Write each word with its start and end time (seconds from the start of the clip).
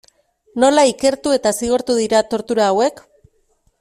Nola 0.63 0.85
ikertu 0.93 1.35
eta 1.37 1.51
zigortu 1.59 1.99
dira 1.99 2.23
tortura 2.33 2.67
hauek? 2.71 3.05